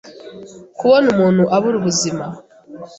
[0.77, 2.25] kubona umuntu abura ubuzima.